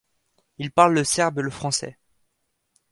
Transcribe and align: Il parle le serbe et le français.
Il 0.57 0.71
parle 0.71 0.95
le 0.95 1.03
serbe 1.03 1.37
et 1.37 1.41
le 1.43 1.51
français. 1.51 1.99